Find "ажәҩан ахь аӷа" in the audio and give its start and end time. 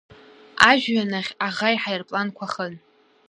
0.69-1.69